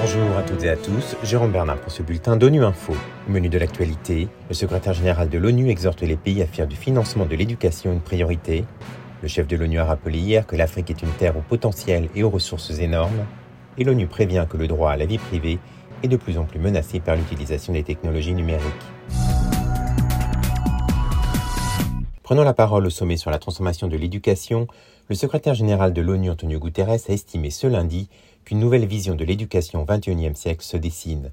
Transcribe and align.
Bonjour 0.00 0.36
à 0.36 0.42
toutes 0.42 0.64
et 0.64 0.68
à 0.68 0.76
tous, 0.76 1.16
Jérôme 1.22 1.52
Bernard 1.52 1.78
pour 1.78 1.92
ce 1.92 2.02
bulletin 2.02 2.36
d'ONU 2.36 2.64
Info. 2.64 2.94
menu 3.28 3.48
de 3.48 3.58
l'actualité, 3.58 4.28
le 4.48 4.54
secrétaire 4.54 4.92
général 4.92 5.28
de 5.28 5.38
l'ONU 5.38 5.70
exhorte 5.70 6.02
les 6.02 6.16
pays 6.16 6.42
à 6.42 6.46
faire 6.46 6.66
du 6.66 6.76
financement 6.76 7.24
de 7.24 7.36
l'éducation 7.36 7.92
une 7.92 8.00
priorité. 8.00 8.64
Le 9.22 9.28
chef 9.28 9.46
de 9.46 9.56
l'ONU 9.56 9.78
a 9.78 9.84
rappelé 9.84 10.18
hier 10.18 10.46
que 10.46 10.56
l'Afrique 10.56 10.90
est 10.90 11.02
une 11.02 11.12
terre 11.12 11.36
au 11.36 11.40
potentiel 11.40 12.08
et 12.14 12.24
aux 12.24 12.30
ressources 12.30 12.78
énormes. 12.80 13.24
Et 13.78 13.84
l'ONU 13.84 14.06
prévient 14.08 14.44
que 14.50 14.56
le 14.56 14.66
droit 14.66 14.90
à 14.90 14.96
la 14.96 15.06
vie 15.06 15.18
privée 15.18 15.60
est 16.02 16.08
de 16.08 16.16
plus 16.16 16.36
en 16.36 16.44
plus 16.44 16.58
menacé 16.58 16.98
par 16.98 17.14
l'utilisation 17.14 17.72
des 17.72 17.84
technologies 17.84 18.34
numériques. 18.34 18.62
Prenant 22.32 22.44
la 22.44 22.54
parole 22.54 22.86
au 22.86 22.88
sommet 22.88 23.18
sur 23.18 23.30
la 23.30 23.38
transformation 23.38 23.88
de 23.88 23.96
l'éducation, 23.98 24.66
le 25.10 25.14
secrétaire 25.14 25.52
général 25.52 25.92
de 25.92 26.00
l'ONU 26.00 26.30
Antonio 26.30 26.58
Guterres 26.58 26.88
a 26.88 27.12
estimé 27.12 27.50
ce 27.50 27.66
lundi 27.66 28.08
qu'une 28.46 28.58
nouvelle 28.58 28.86
vision 28.86 29.14
de 29.14 29.24
l'éducation 29.26 29.82
au 29.82 29.84
XXIe 29.84 30.34
siècle 30.34 30.64
se 30.64 30.78
dessine. 30.78 31.30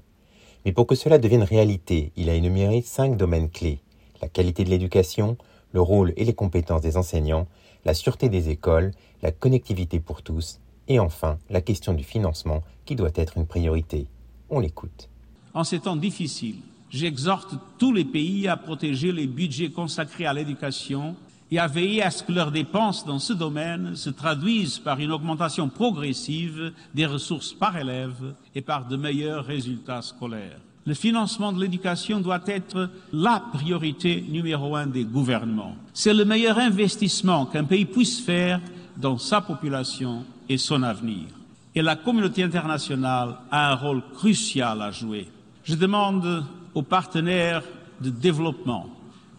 Mais 0.66 0.72
pour 0.72 0.86
que 0.86 0.94
cela 0.94 1.16
devienne 1.16 1.42
réalité, 1.42 2.12
il 2.16 2.28
a 2.28 2.34
énuméré 2.34 2.82
cinq 2.82 3.16
domaines 3.16 3.48
clés 3.48 3.78
la 4.20 4.28
qualité 4.28 4.62
de 4.62 4.68
l'éducation, 4.68 5.38
le 5.72 5.80
rôle 5.80 6.12
et 6.18 6.26
les 6.26 6.34
compétences 6.34 6.82
des 6.82 6.98
enseignants, 6.98 7.46
la 7.86 7.94
sûreté 7.94 8.28
des 8.28 8.50
écoles, 8.50 8.90
la 9.22 9.32
connectivité 9.32 10.00
pour 10.00 10.20
tous 10.20 10.60
et 10.86 11.00
enfin 11.00 11.38
la 11.48 11.62
question 11.62 11.94
du 11.94 12.04
financement 12.04 12.62
qui 12.84 12.94
doit 12.94 13.08
être 13.14 13.38
une 13.38 13.46
priorité. 13.46 14.06
On 14.50 14.60
l'écoute. 14.60 15.08
En 15.54 15.64
ces 15.64 15.80
temps 15.80 15.96
difficiles, 15.96 16.60
j'exhorte 16.90 17.54
tous 17.78 17.92
les 17.92 18.04
pays 18.04 18.48
à 18.48 18.56
protéger 18.56 19.12
les 19.12 19.26
budgets 19.26 19.70
consacrés 19.70 20.26
à 20.26 20.32
l'éducation 20.32 21.16
et 21.50 21.58
à 21.58 21.66
veiller 21.66 22.02
à 22.02 22.10
ce 22.10 22.22
que 22.22 22.32
leurs 22.32 22.52
dépenses 22.52 23.04
dans 23.04 23.18
ce 23.18 23.32
domaine 23.32 23.96
se 23.96 24.10
traduisent 24.10 24.78
par 24.78 25.00
une 25.00 25.10
augmentation 25.10 25.68
progressive 25.68 26.72
des 26.94 27.06
ressources 27.06 27.52
par 27.52 27.76
élève 27.76 28.34
et 28.54 28.60
par 28.60 28.86
de 28.86 28.96
meilleurs 28.96 29.44
résultats 29.44 30.02
scolaires. 30.02 30.60
Le 30.86 30.94
financement 30.94 31.52
de 31.52 31.60
l'éducation 31.60 32.20
doit 32.20 32.42
être 32.46 32.88
la 33.12 33.42
priorité 33.52 34.24
numéro 34.28 34.76
un 34.76 34.86
des 34.86 35.04
gouvernements. 35.04 35.76
C'est 35.92 36.14
le 36.14 36.24
meilleur 36.24 36.58
investissement 36.58 37.46
qu'un 37.46 37.64
pays 37.64 37.84
puisse 37.84 38.20
faire 38.20 38.60
dans 38.96 39.18
sa 39.18 39.40
population 39.40 40.24
et 40.48 40.56
son 40.56 40.82
avenir. 40.82 41.26
Et 41.74 41.82
la 41.82 41.96
communauté 41.96 42.42
internationale 42.42 43.36
a 43.50 43.72
un 43.72 43.74
rôle 43.74 44.02
crucial 44.14 44.80
à 44.82 44.90
jouer. 44.90 45.28
Je 45.64 45.74
demande 45.74 46.44
aux 46.74 46.82
partenaires 46.82 47.62
de 48.00 48.10
développement 48.10 48.86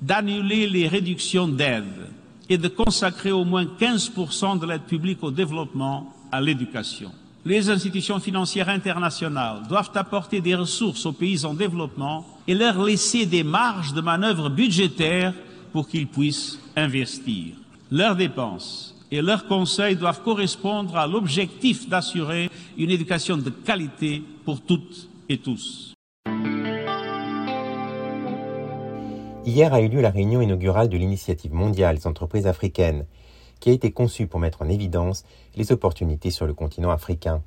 d'annuler 0.01 0.67
les 0.67 0.87
réductions 0.87 1.47
d'aide 1.47 2.09
et 2.49 2.57
de 2.57 2.67
consacrer 2.67 3.31
au 3.31 3.45
moins 3.45 3.65
15% 3.65 4.59
de 4.59 4.65
l'aide 4.65 4.81
publique 4.81 5.23
au 5.23 5.31
développement 5.31 6.13
à 6.31 6.41
l'éducation. 6.41 7.11
Les 7.45 7.69
institutions 7.69 8.19
financières 8.19 8.69
internationales 8.69 9.63
doivent 9.67 9.91
apporter 9.95 10.41
des 10.41 10.55
ressources 10.55 11.05
aux 11.05 11.13
pays 11.13 11.45
en 11.45 11.53
développement 11.53 12.25
et 12.47 12.53
leur 12.53 12.83
laisser 12.83 13.25
des 13.25 13.43
marges 13.43 13.93
de 13.93 14.01
manœuvre 14.01 14.49
budgétaires 14.49 15.33
pour 15.71 15.87
qu'ils 15.87 16.07
puissent 16.07 16.59
investir. 16.75 17.55
Leurs 17.89 18.15
dépenses 18.15 18.95
et 19.09 19.21
leurs 19.21 19.47
conseils 19.47 19.95
doivent 19.95 20.21
correspondre 20.23 20.95
à 20.97 21.07
l'objectif 21.07 21.89
d'assurer 21.89 22.49
une 22.77 22.91
éducation 22.91 23.37
de 23.37 23.49
qualité 23.49 24.23
pour 24.45 24.61
toutes 24.61 25.09
et 25.27 25.37
tous. 25.37 25.93
Hier 29.43 29.73
a 29.73 29.81
eu 29.81 29.87
lieu 29.87 30.01
la 30.01 30.11
réunion 30.11 30.39
inaugurale 30.39 30.87
de 30.87 30.97
l'initiative 30.97 31.51
mondiale 31.51 31.97
des 31.97 32.05
entreprises 32.05 32.45
africaines, 32.45 33.05
qui 33.59 33.71
a 33.71 33.73
été 33.73 33.91
conçue 33.91 34.27
pour 34.27 34.39
mettre 34.39 34.61
en 34.61 34.69
évidence 34.69 35.23
les 35.55 35.71
opportunités 35.71 36.29
sur 36.29 36.45
le 36.45 36.53
continent 36.53 36.91
africain. 36.91 37.41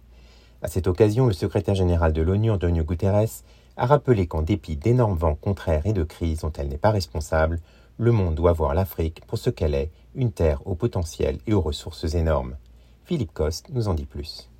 À 0.61 0.67
cette 0.67 0.89
occasion, 0.89 1.27
le 1.27 1.33
secrétaire 1.33 1.77
général 1.77 2.12
de 2.12 2.20
l'ONU, 2.20 2.50
Antonio 2.50 2.83
Guterres, 2.83 3.45
a 3.77 3.87
rappelé 3.87 4.27
qu'en 4.27 4.42
dépit 4.42 4.77
d'énormes 4.77 5.17
vents 5.17 5.37
contraires 5.37 5.87
et 5.87 5.92
de 5.92 6.03
crises 6.03 6.41
dont 6.41 6.53
elle 6.59 6.69
n'est 6.69 6.78
pas 6.78 6.91
responsable, 6.91 7.60
le 7.97 8.10
monde 8.10 8.34
doit 8.34 8.53
voir 8.53 8.75
l'Afrique 8.75 9.22
pour 9.28 9.38
ce 9.38 9.50
qu'elle 9.50 9.75
est, 9.75 9.93
une 10.16 10.33
terre 10.33 10.66
au 10.66 10.75
potentiel 10.75 11.38
et 11.47 11.54
aux 11.54 11.60
ressources 11.60 12.15
énormes. 12.15 12.56
Philippe 13.04 13.33
Coste 13.33 13.69
nous 13.72 13.87
en 13.87 13.94
dit 13.94 14.06
plus. 14.06 14.50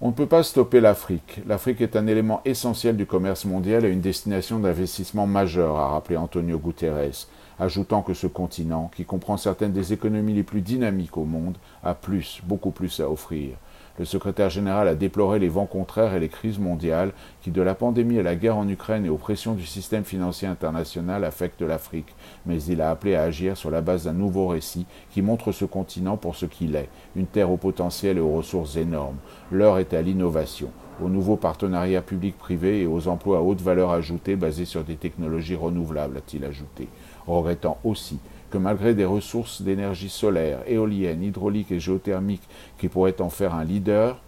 On 0.00 0.08
ne 0.08 0.12
peut 0.12 0.26
pas 0.26 0.44
stopper 0.44 0.80
l'Afrique. 0.80 1.40
L'Afrique 1.44 1.80
est 1.80 1.96
un 1.96 2.06
élément 2.06 2.40
essentiel 2.44 2.96
du 2.96 3.04
commerce 3.04 3.44
mondial 3.44 3.84
et 3.84 3.90
une 3.90 4.00
destination 4.00 4.60
d'investissement 4.60 5.26
majeure, 5.26 5.76
a 5.76 5.88
rappelé 5.88 6.16
Antonio 6.16 6.56
Guterres, 6.56 7.26
ajoutant 7.58 8.02
que 8.02 8.14
ce 8.14 8.28
continent, 8.28 8.92
qui 8.94 9.04
comprend 9.04 9.36
certaines 9.36 9.72
des 9.72 9.92
économies 9.92 10.34
les 10.34 10.44
plus 10.44 10.60
dynamiques 10.60 11.16
au 11.16 11.24
monde, 11.24 11.56
a 11.82 11.94
plus, 11.94 12.40
beaucoup 12.44 12.70
plus 12.70 13.00
à 13.00 13.10
offrir. 13.10 13.56
Le 13.98 14.04
secrétaire 14.04 14.48
général 14.48 14.86
a 14.86 14.94
déploré 14.94 15.40
les 15.40 15.48
vents 15.48 15.66
contraires 15.66 16.14
et 16.14 16.20
les 16.20 16.28
crises 16.28 16.60
mondiales 16.60 17.12
qui, 17.42 17.50
de 17.50 17.60
la 17.60 17.74
pandémie 17.74 18.20
à 18.20 18.22
la 18.22 18.36
guerre 18.36 18.56
en 18.56 18.68
Ukraine 18.68 19.04
et 19.04 19.08
aux 19.08 19.16
pressions 19.16 19.54
du 19.54 19.66
système 19.66 20.04
financier 20.04 20.46
international, 20.46 21.24
affectent 21.24 21.62
l'Afrique. 21.62 22.14
Mais 22.46 22.62
il 22.62 22.80
a 22.80 22.90
appelé 22.90 23.16
à 23.16 23.22
agir 23.22 23.56
sur 23.56 23.70
la 23.70 23.80
base 23.80 24.04
d'un 24.04 24.12
nouveau 24.12 24.46
récit 24.46 24.86
qui 25.10 25.20
montre 25.20 25.50
ce 25.50 25.64
continent 25.64 26.16
pour 26.16 26.36
ce 26.36 26.46
qu'il 26.46 26.76
est, 26.76 26.88
une 27.16 27.26
terre 27.26 27.50
au 27.50 27.56
potentiel 27.56 28.18
et 28.18 28.20
aux 28.20 28.36
ressources 28.36 28.76
énormes. 28.76 29.16
L'heure 29.50 29.78
est 29.78 29.92
à 29.94 30.02
l'innovation 30.02 30.70
aux 31.02 31.08
nouveaux 31.08 31.36
partenariats 31.36 32.02
publics-privés 32.02 32.82
et 32.82 32.86
aux 32.86 33.08
emplois 33.08 33.38
à 33.38 33.40
haute 33.40 33.60
valeur 33.60 33.90
ajoutée 33.90 34.36
basés 34.36 34.64
sur 34.64 34.84
des 34.84 34.96
technologies 34.96 35.54
renouvelables, 35.54 36.16
a-t-il 36.16 36.44
ajouté, 36.44 36.88
regrettant 37.26 37.78
aussi 37.84 38.18
que 38.50 38.58
malgré 38.58 38.94
des 38.94 39.04
ressources 39.04 39.62
d'énergie 39.62 40.08
solaire, 40.08 40.60
éolienne, 40.66 41.22
hydraulique 41.22 41.72
et 41.72 41.80
géothermique 41.80 42.48
qui 42.78 42.88
pourraient 42.88 43.20
en 43.20 43.30
faire 43.30 43.54
un 43.54 43.64
leader, 43.64 44.18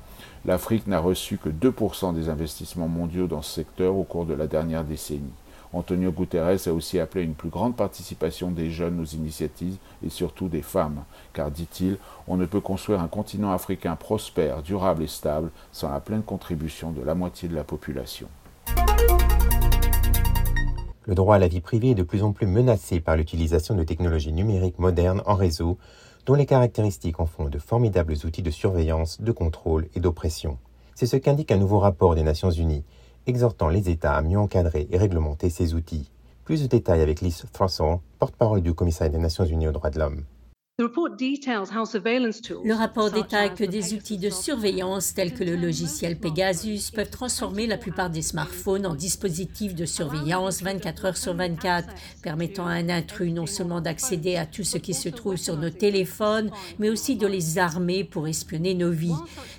l'Afrique 0.45 0.87
n'a 0.87 1.01
reçu 1.01 1.39
que 1.39 1.49
2% 1.49 2.15
des 2.15 2.29
investissements 2.29 2.89
mondiaux 2.89 3.27
dans 3.27 3.43
ce 3.43 3.55
secteur 3.55 3.97
au 3.97 4.05
cours 4.05 4.27
de 4.27 4.35
la 4.35 4.47
dernière 4.47 4.85
décennie. 4.85 5.33
Antonio 5.73 6.11
Guterres 6.11 6.67
a 6.67 6.73
aussi 6.73 6.99
appelé 6.99 7.23
une 7.25 7.35
plus 7.35 7.49
grande 7.49 7.77
participation 7.77 8.51
des 8.51 8.71
jeunes 8.71 8.99
aux 9.01 9.05
initiatives 9.05 9.77
et 10.05 10.09
surtout 10.09 10.49
des 10.49 10.63
femmes, 10.63 11.05
car, 11.33 11.51
dit-il, 11.51 11.97
on 12.27 12.37
ne 12.37 12.47
peut 12.47 12.61
construire 12.61 13.01
un 13.01 13.07
continent 13.07 13.53
africain 13.53 13.95
prospère, 13.95 14.63
durable 14.63 15.05
et 15.05 15.09
stable 15.09 15.51
sans 15.71 15.91
la 15.91 16.01
pleine 16.01 16.25
contribution 16.25 16.91
de 16.91 17.03
la 17.03 17.15
moitié 17.15 17.49
de 17.49 17.55
la 17.55 17.63
population. 17.63 18.27
Le 21.11 21.17
droit 21.17 21.35
à 21.35 21.39
la 21.41 21.49
vie 21.49 21.61
privée 21.61 21.91
est 21.91 21.95
de 21.97 22.05
plus 22.05 22.23
en 22.23 22.31
plus 22.31 22.47
menacé 22.47 23.01
par 23.01 23.17
l'utilisation 23.17 23.75
de 23.75 23.83
technologies 23.83 24.33
numériques 24.33 24.79
modernes 24.79 25.25
en 25.27 25.35
réseau, 25.35 25.77
dont 26.25 26.35
les 26.35 26.47
caractéristiques 26.47 27.19
en 27.19 27.27
font 27.27 27.49
de 27.49 27.59
formidables 27.59 28.15
outils 28.25 28.45
de 28.45 28.51
surveillance, 28.53 29.21
de 29.21 29.33
contrôle 29.33 29.89
et 29.97 29.99
d'oppression. 29.99 30.57
C'est 30.95 31.07
ce 31.07 31.17
qu'indique 31.17 31.51
un 31.51 31.57
nouveau 31.57 31.81
rapport 31.81 32.15
des 32.15 32.23
Nations 32.23 32.53
Unies, 32.53 32.85
exhortant 33.27 33.67
les 33.67 33.91
États 33.91 34.15
à 34.15 34.23
mieux 34.23 34.39
encadrer 34.39 34.87
et 34.93 34.99
réglementer 34.99 35.51
ces 35.51 35.75
outils. 35.75 36.13
Plus 36.45 36.63
de 36.63 36.69
détails 36.69 37.01
avec 37.01 37.23
Liz 37.23 37.45
Frasson, 37.53 37.99
porte-parole 38.21 38.63
du 38.63 38.73
commissariat 38.73 39.11
des 39.11 39.19
Nations 39.19 39.45
Unies 39.45 39.67
aux 39.67 39.73
droits 39.73 39.91
de 39.91 39.99
l'homme. 39.99 40.23
Le 42.65 42.73
rapport 42.73 43.11
détaille 43.11 43.55
que 43.55 43.65
des 43.65 43.93
outils 43.93 44.17
de 44.17 44.31
surveillance 44.31 45.13
tels 45.13 45.35
que 45.35 45.45
le 45.45 45.55
logiciel 45.55 46.19
Pegasus 46.19 46.91
peuvent 46.91 47.11
transformer 47.11 47.67
la 47.67 47.77
plupart 47.77 48.09
des 48.09 48.23
smartphones 48.23 48.87
en 48.87 48.95
dispositifs 48.95 49.75
de 49.75 49.85
surveillance 49.85 50.63
24 50.63 51.05
heures 51.05 51.17
sur 51.19 51.35
24, 51.35 51.87
permettant 52.23 52.67
à 52.67 52.71
un 52.71 52.89
intrus 52.89 53.31
non 53.31 53.45
seulement 53.45 53.83
d'accéder 53.83 54.37
à 54.37 54.47
tout 54.47 54.65
ce 54.65 54.79
qui 54.79 54.95
se 54.95 55.11
trouve 55.11 55.37
sur 55.37 55.59
nos 55.59 55.69
téléphones, 55.69 56.51
mais 56.79 56.89
aussi 56.89 57.17
de 57.17 57.27
les 57.27 57.59
armer 57.59 58.03
pour 58.03 58.27
espionner 58.27 58.73
nos 58.73 58.91
vies. 58.91 59.13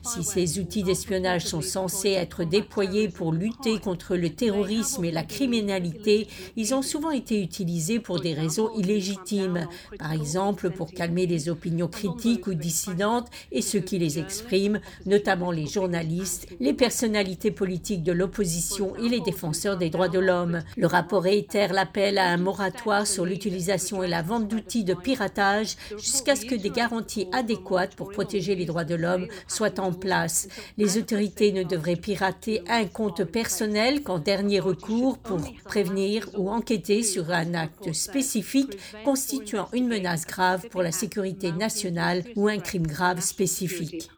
Si 0.04 0.24
ces 0.24 0.58
outils 0.58 0.82
d'espionnage 0.82 1.46
sont 1.46 1.62
censés 1.62 2.14
être 2.14 2.46
déployés 2.46 3.10
pour 3.10 3.32
lutter 3.32 3.78
contre 3.78 4.16
le 4.16 4.32
terrorisme 4.32 5.06
et 5.06 5.12
la 5.12 5.24
criminalité, 5.24 6.28
ils 6.56 6.74
ont 6.74 6.82
souvent 6.82 7.12
été 7.12 7.40
utilisés 7.40 8.00
pour 8.00 8.20
des 8.20 8.34
raisons 8.34 8.72
illégitimes, 8.76 9.68
par 10.00 10.14
exemple 10.14 10.72
pour 10.72 10.92
calmer 10.92 11.11
les 11.16 11.50
opinions 11.50 11.88
critiques 11.88 12.48
ou 12.48 12.54
dissidentes 12.54 13.28
et 13.52 13.62
ceux 13.62 13.80
qui 13.80 14.00
les 14.00 14.20
expriment, 14.20 14.80
notamment 15.06 15.52
les 15.52 15.68
journalistes, 15.68 16.48
les 16.60 16.74
personnalités 16.74 17.52
politiques 17.52 18.04
de 18.04 18.12
l'opposition 18.12 18.96
et 18.96 19.10
les 19.10 19.20
défenseurs 19.20 19.78
des 19.78 19.90
droits 19.90 20.08
de 20.08 20.20
l'homme. 20.20 20.62
Le 20.78 20.88
rapport 20.88 21.24
réitère 21.24 21.74
l'appel 21.74 22.18
à 22.18 22.30
un 22.30 22.38
moratoire 22.38 23.06
sur 23.08 23.26
l'utilisation 23.26 24.04
et 24.04 24.08
la 24.08 24.22
vente 24.22 24.48
d'outils 24.48 24.84
de 24.84 24.94
piratage 24.94 25.76
jusqu'à 25.98 26.36
ce 26.36 26.46
que 26.46 26.56
des 26.56 26.70
garanties 26.70 27.28
adéquates 27.32 27.96
pour 27.96 28.12
protéger 28.12 28.56
les 28.56 28.66
droits 28.66 28.84
de 28.84 28.96
l'homme 28.96 29.28
soient 29.48 29.80
en 29.80 29.92
place. 29.92 30.48
Les 30.78 30.98
autorités 30.98 31.52
ne 31.52 31.64
devraient 31.64 31.96
pirater 31.96 32.62
un 32.68 32.86
compte 32.86 33.24
personnel 33.24 34.04
qu'en 34.04 34.20
dernier 34.20 34.60
recours 34.60 35.18
pour 35.18 35.40
prévenir 35.66 36.28
ou 36.38 36.50
enquêter 36.50 37.04
sur 37.04 37.32
un 37.32 37.54
acte 37.54 37.94
spécifique 37.94 38.78
constituant 39.04 39.68
une 39.74 39.88
menace 39.88 40.26
grave 40.26 40.68
pour 40.70 40.82
la 40.82 40.92
sécurité 41.02 41.52
nationale 41.52 42.24
ou 42.36 42.48
un 42.48 42.60
crime 42.60 42.86
grave 42.86 43.22
spécifique. 43.22 44.12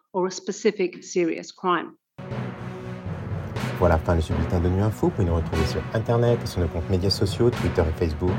Voilà, 3.79 3.97
fin 3.97 4.15
de 4.15 4.21
ce 4.21 4.33
bulletin 4.33 4.59
de 4.59 4.67
Nuit 4.69 4.81
Info. 4.81 5.07
Vous 5.07 5.13
pouvez 5.13 5.27
nous 5.27 5.35
retrouver 5.35 5.65
sur 5.65 5.81
Internet 5.93 6.39
et 6.43 6.45
sur 6.45 6.59
nos 6.59 6.67
comptes 6.67 6.89
médias 6.89 7.09
sociaux, 7.09 7.49
Twitter 7.49 7.83
et 7.89 7.99
Facebook. 7.99 8.31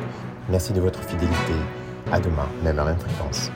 Merci 0.51 0.73
de 0.75 0.81
votre 0.81 1.03
fidélité. 1.03 1.55
À 2.13 2.21
demain, 2.21 2.49
même 2.63 2.79
à 2.79 2.85
même 2.85 2.99
fréquence. 2.99 3.51